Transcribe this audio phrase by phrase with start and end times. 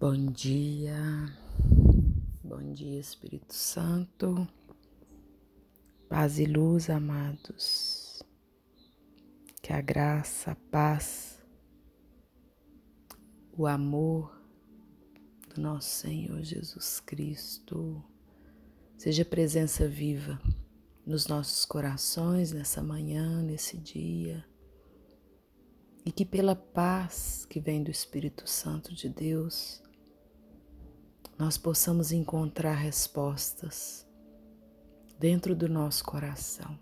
[0.00, 0.96] Bom dia,
[2.42, 4.48] bom dia Espírito Santo,
[6.08, 8.22] paz e luz, amados,
[9.60, 11.38] que a graça, a paz,
[13.52, 14.34] o amor
[15.54, 18.02] do nosso Senhor Jesus Cristo
[18.96, 20.40] seja presença viva
[21.04, 24.42] nos nossos corações nessa manhã, nesse dia,
[26.06, 29.82] e que pela paz que vem do Espírito Santo de Deus,
[31.40, 34.06] nós possamos encontrar respostas
[35.18, 36.78] dentro do nosso coração,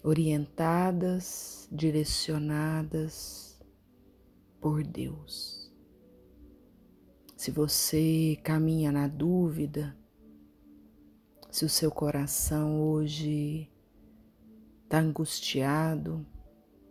[0.00, 3.60] orientadas, direcionadas
[4.60, 5.74] por Deus.
[7.36, 9.98] Se você caminha na dúvida,
[11.50, 13.68] se o seu coração hoje
[14.84, 16.24] está angustiado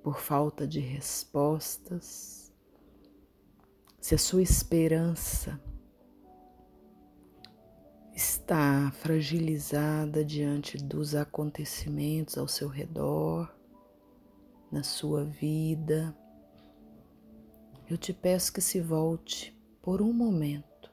[0.03, 2.50] por falta de respostas,
[4.01, 5.61] se a sua esperança
[8.15, 13.55] está fragilizada diante dos acontecimentos ao seu redor,
[14.71, 16.17] na sua vida,
[17.87, 20.91] eu te peço que se volte por um momento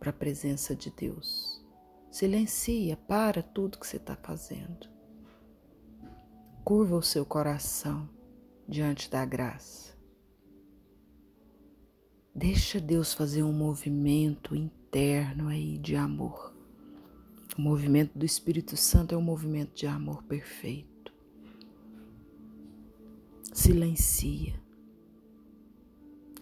[0.00, 1.64] para a presença de Deus.
[2.10, 4.88] Silencia, para tudo que você está fazendo.
[6.64, 8.08] Curva o seu coração
[8.68, 9.93] diante da graça.
[12.34, 16.52] Deixa Deus fazer um movimento interno aí de amor.
[17.56, 21.14] O movimento do Espírito Santo é um movimento de amor perfeito.
[23.52, 24.60] Silencia.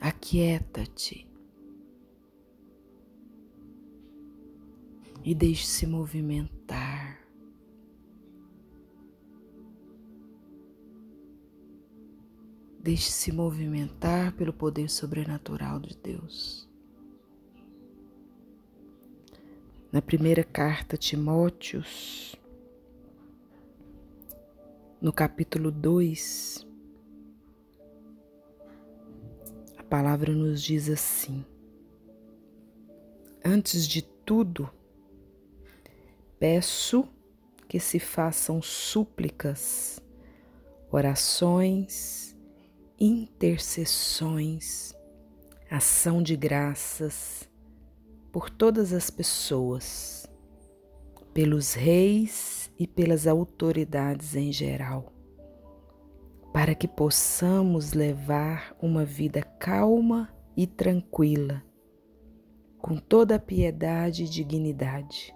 [0.01, 1.29] Aquieta-te.
[5.23, 6.82] E deixe-se movimentar
[12.83, 16.69] Deixe-se movimentar pelo poder sobrenatural de Deus.
[19.93, 22.35] Na primeira carta Timóteos,
[25.01, 26.67] no capítulo 2,
[29.79, 31.47] a palavra nos diz assim:
[33.45, 34.69] Antes de tudo,
[36.37, 37.09] peço
[37.69, 40.03] que se façam súplicas,
[40.91, 42.33] orações,
[43.05, 44.95] intercessões,
[45.69, 47.51] ação de graças
[48.31, 50.25] por todas as pessoas,
[51.35, 55.13] pelos reis e pelas autoridades em geral,
[56.53, 61.61] para que possamos levar uma vida calma e tranquila,
[62.79, 65.35] com toda a piedade e dignidade.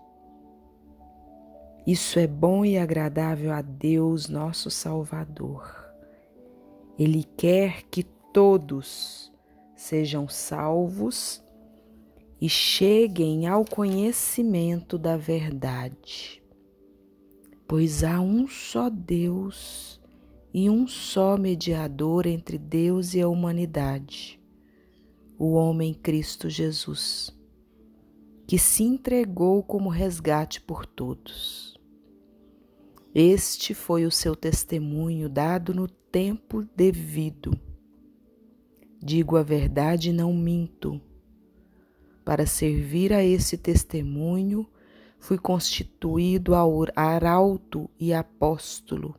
[1.84, 5.85] Isso é bom e agradável a Deus, nosso Salvador
[6.98, 9.32] ele quer que todos
[9.74, 11.42] sejam salvos
[12.40, 16.42] e cheguem ao conhecimento da verdade.
[17.68, 20.00] Pois há um só Deus
[20.54, 24.40] e um só mediador entre Deus e a humanidade,
[25.38, 27.36] o homem Cristo Jesus,
[28.46, 31.78] que se entregou como resgate por todos.
[33.14, 37.52] Este foi o seu testemunho dado no tempo devido.
[38.98, 40.98] Digo a verdade e não minto.
[42.24, 44.66] Para servir a esse testemunho,
[45.18, 46.52] fui constituído
[46.96, 49.14] arauto e apóstolo,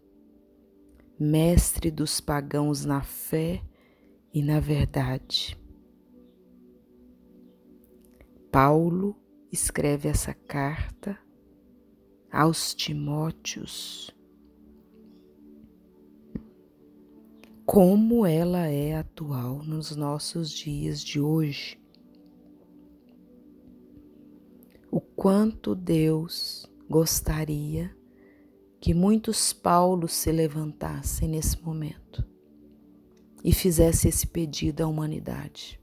[1.20, 3.62] mestre dos pagãos na fé
[4.34, 5.56] e na verdade.
[8.52, 9.16] Paulo
[9.52, 11.16] escreve essa carta
[12.32, 14.17] aos Timóteos
[17.68, 21.78] como ela é atual nos nossos dias de hoje.
[24.90, 27.94] O quanto Deus gostaria
[28.80, 32.26] que muitos Paulos se levantassem nesse momento
[33.44, 35.78] e fizesse esse pedido à humanidade.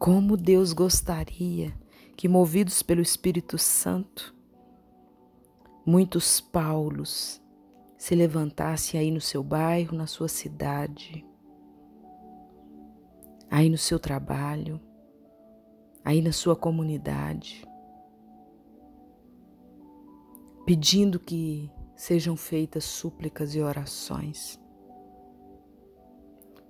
[0.00, 1.72] Como Deus gostaria
[2.16, 4.34] que, movidos pelo Espírito Santo,
[5.86, 7.40] muitos Paulos
[7.98, 11.24] se levantasse aí no seu bairro, na sua cidade,
[13.50, 14.80] aí no seu trabalho,
[16.04, 17.64] aí na sua comunidade,
[20.64, 24.60] pedindo que sejam feitas súplicas e orações,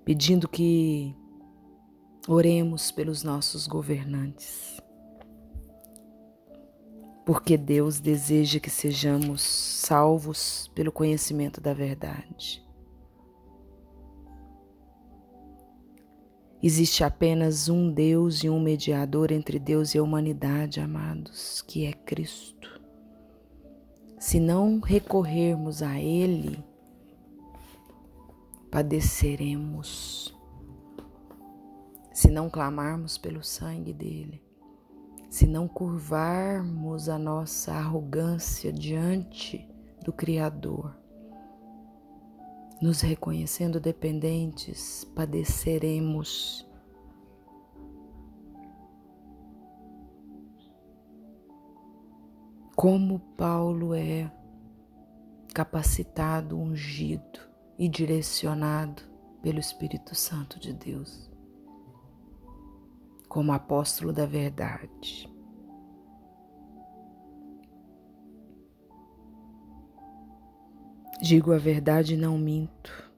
[0.04, 1.14] pedindo que
[2.28, 4.80] oremos pelos nossos governantes
[7.26, 12.64] porque Deus deseja que sejamos salvos pelo conhecimento da verdade.
[16.62, 21.92] Existe apenas um Deus e um mediador entre Deus e a humanidade, amados, que é
[21.92, 22.80] Cristo.
[24.20, 26.64] Se não recorrermos a Ele,
[28.70, 30.32] padeceremos.
[32.12, 34.45] Se não clamarmos pelo sangue dele,
[35.36, 39.68] se não curvarmos a nossa arrogância diante
[40.02, 40.96] do Criador,
[42.80, 46.66] nos reconhecendo dependentes, padeceremos.
[52.74, 54.32] Como Paulo é
[55.52, 57.40] capacitado, ungido
[57.78, 59.02] e direcionado
[59.42, 61.30] pelo Espírito Santo de Deus,
[63.36, 65.30] como apóstolo da verdade.
[71.20, 73.12] Digo a verdade e não minto.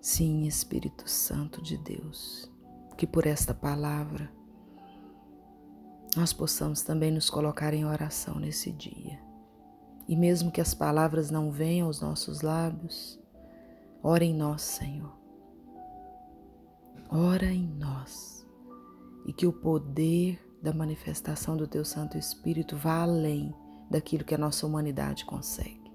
[0.00, 2.50] Sim, Espírito Santo de Deus,
[2.96, 4.28] que por esta palavra
[6.16, 9.20] nós possamos também nos colocar em oração nesse dia.
[10.08, 13.16] E mesmo que as palavras não venham aos nossos lábios,
[14.02, 15.19] ora em nós, Senhor.
[17.12, 18.46] Ora em nós.
[19.26, 23.52] E que o poder da manifestação do Teu Santo Espírito vá além
[23.90, 25.90] daquilo que a nossa humanidade consegue.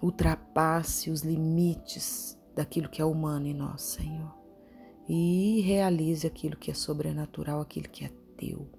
[0.00, 4.32] Ultrapasse os limites daquilo que é humano em nós, Senhor,
[5.08, 8.70] e realize aquilo que é sobrenatural, aquilo que é teu,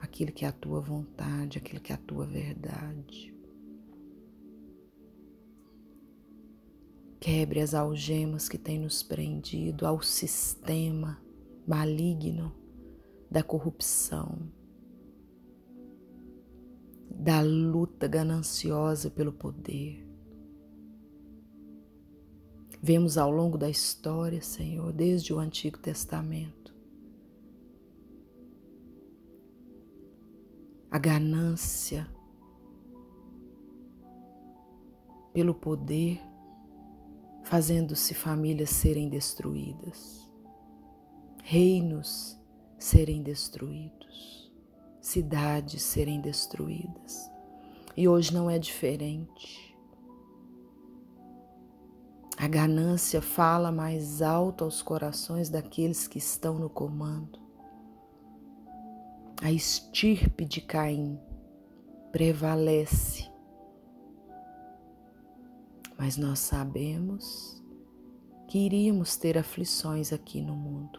[0.00, 3.31] aquilo que é a tua vontade, aquilo que é a tua verdade.
[7.22, 11.22] Quebre as algemas que têm nos prendido ao sistema
[11.64, 12.52] maligno
[13.30, 14.50] da corrupção,
[17.08, 20.04] da luta gananciosa pelo poder.
[22.82, 26.74] Vemos ao longo da história, Senhor, desde o Antigo Testamento,
[30.90, 32.04] a ganância
[35.32, 36.31] pelo poder,
[37.52, 40.26] fazendo-se famílias serem destruídas,
[41.44, 42.40] reinos
[42.78, 44.50] serem destruídos,
[45.02, 47.30] cidades serem destruídas.
[47.94, 49.76] E hoje não é diferente.
[52.38, 57.38] A ganância fala mais alto aos corações daqueles que estão no comando.
[59.42, 61.20] A estirpe de Caim
[62.10, 63.30] prevalece.
[66.02, 67.62] Mas nós sabemos
[68.48, 70.98] que iríamos ter aflições aqui no mundo.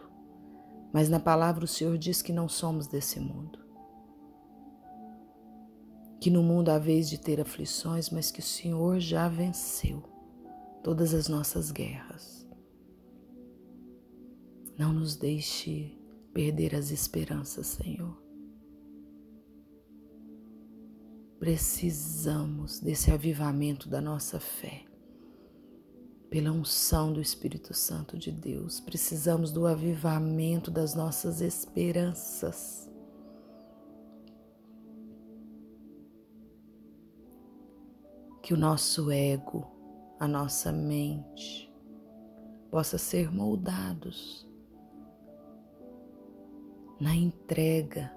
[0.94, 3.58] Mas na palavra o Senhor diz que não somos desse mundo.
[6.18, 10.02] Que no mundo há vez de ter aflições, mas que o Senhor já venceu
[10.82, 12.48] todas as nossas guerras.
[14.78, 16.00] Não nos deixe
[16.32, 18.18] perder as esperanças, Senhor.
[21.38, 24.86] Precisamos desse avivamento da nossa fé
[26.34, 28.80] pela unção do Espírito Santo de Deus.
[28.80, 32.90] Precisamos do avivamento das nossas esperanças.
[38.42, 39.64] Que o nosso ego,
[40.18, 41.72] a nossa mente,
[42.68, 44.44] possa ser moldados
[47.00, 48.12] na entrega,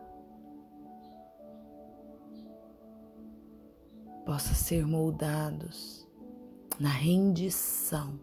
[4.26, 6.07] possa ser moldados
[6.80, 8.20] na rendição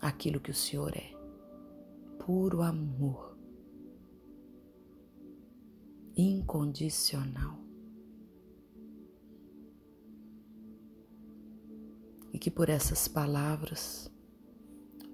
[0.00, 1.10] àquilo que o Senhor é.
[2.18, 3.36] Puro amor,
[6.14, 7.58] incondicional.
[12.32, 14.10] E que por essas palavras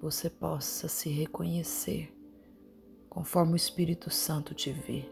[0.00, 2.12] você possa se reconhecer
[3.08, 5.08] conforme o Espírito Santo te vê.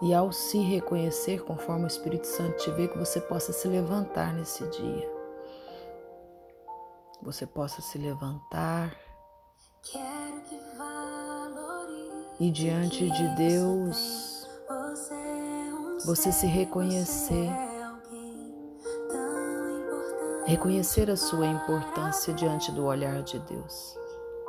[0.00, 4.32] E ao se reconhecer conforme o Espírito Santo te vê, que você possa se levantar
[4.32, 5.19] nesse dia
[7.22, 8.96] você possa se levantar
[12.38, 14.48] e diante de Deus
[16.06, 17.50] você se reconhecer,
[20.46, 23.98] reconhecer a sua importância diante do olhar de Deus.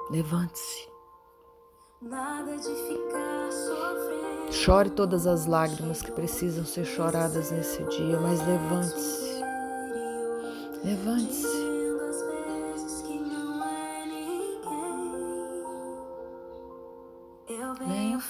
[0.09, 0.89] Levante-se.
[4.49, 9.41] Chore todas as lágrimas que precisam ser choradas nesse dia, mas levante-se.
[10.83, 11.60] Levante-se.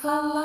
[0.02, 0.41] Falar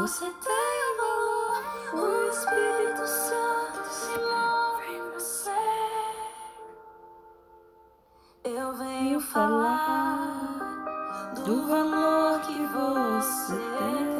[0.00, 4.16] Você tem valor, o Espírito Santo se
[4.88, 5.50] em você.
[8.42, 10.48] Eu venho falar
[11.44, 14.19] do valor que você tem.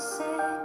[0.00, 0.59] Você.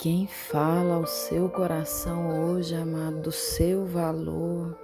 [0.00, 4.74] Quem fala ao seu coração hoje, amado, do seu valor,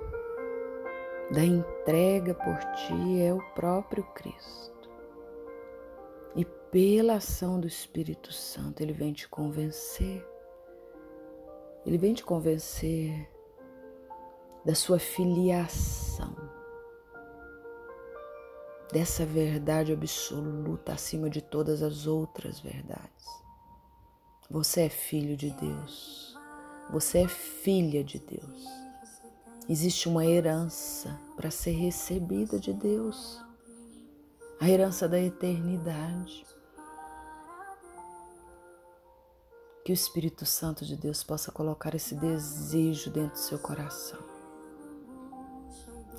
[1.31, 4.91] da entrega por ti, é o próprio Cristo.
[6.35, 10.23] E pela ação do Espírito Santo, ele vem te convencer.
[11.87, 13.27] Ele vem te convencer
[14.67, 16.37] da sua filiação,
[18.93, 23.46] dessa verdade absoluta acima de todas as outras verdades.
[24.49, 26.37] Você é filho de Deus.
[26.91, 28.65] Você é filha de Deus.
[29.69, 33.43] Existe uma herança para ser recebida de Deus.
[34.61, 36.47] A herança da eternidade.
[39.85, 44.21] Que o Espírito Santo de Deus possa colocar esse desejo dentro do seu coração.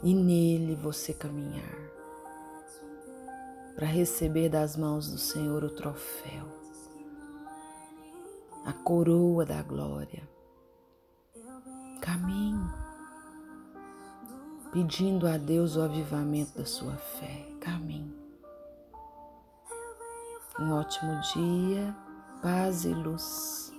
[0.04, 1.98] E nele você caminhar
[3.74, 6.57] para receber das mãos do Senhor o troféu
[8.68, 10.28] a coroa da glória.
[12.02, 12.70] Caminhe,
[14.74, 17.48] pedindo a Deus o avivamento da sua fé.
[17.62, 18.14] Caminhe.
[20.60, 21.96] Um ótimo dia,
[22.42, 23.72] paz e luz.